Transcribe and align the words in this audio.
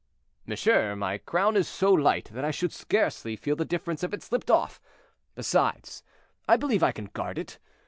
"Monsieur, 0.47 0.95
my 0.95 1.19
crown 1.19 1.55
is 1.55 1.67
so 1.67 1.93
light 1.93 2.31
that 2.33 2.43
I 2.43 2.49
should 2.49 2.73
scarcely 2.73 3.35
feel 3.35 3.55
the 3.55 3.65
difference 3.65 4.03
if 4.03 4.15
it 4.15 4.23
slipped 4.23 4.49
off; 4.49 4.81
besides, 5.35 6.01
I 6.47 6.57
believe 6.57 6.81
I 6.81 6.91
can 6.91 7.05
guard 7.05 7.37
it. 7.37 7.59